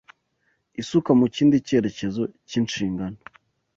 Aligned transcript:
isuka 0.81 1.11
mu 1.19 1.25
kindi 1.35 1.55
cyerekezo 1.67 2.21
cy’inshingano 2.47 3.17